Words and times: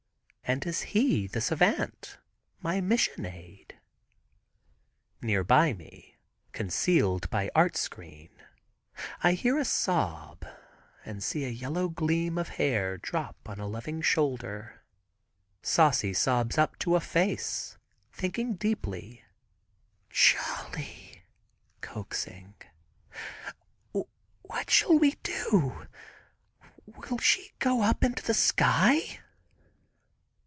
(And 0.43 0.65
is 0.65 0.81
he—the 0.81 1.39
Savant—my 1.39 2.81
mission 2.81 3.25
aid)? 3.25 3.79
Near 5.21 5.45
by 5.45 5.71
me, 5.71 6.17
concealed 6.51 7.29
by 7.29 7.49
art 7.55 7.77
screen, 7.77 8.31
I 9.23 9.31
hear 9.31 9.57
a 9.57 9.63
sob, 9.63 10.45
and 11.05 11.23
see 11.23 11.45
a 11.45 11.49
yellow 11.49 11.87
gleam 11.87 12.37
of 12.37 12.49
hair 12.49 12.97
drop 12.97 13.37
on 13.47 13.61
a 13.61 13.65
loving 13.65 14.01
shoulder. 14.01 14.83
Saucy 15.61 16.13
sobs 16.13 16.57
up 16.57 16.77
to 16.79 16.97
a 16.97 16.99
face, 16.99 17.77
thinking 18.11 18.55
deeply. 18.55 19.23
"Cholly," 20.09 21.23
coaxing, 21.79 22.55
"what 23.93 24.69
shall 24.69 24.99
we 24.99 25.11
do—will 25.23 27.19
she 27.19 27.53
go 27.59 27.83
up 27.83 28.03
into 28.03 28.23
the 28.23 28.33
sky?" 28.33 29.21